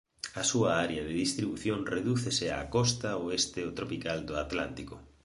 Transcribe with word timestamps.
A 0.41 0.43
súa 0.51 0.71
área 0.85 1.05
de 1.07 1.17
distribución 1.23 1.79
redúcese 1.95 2.45
á 2.59 2.61
costa 2.75 3.09
oeste 3.25 3.61
tropical 3.77 4.17
do 4.27 4.33
Atlántico. 4.45 4.95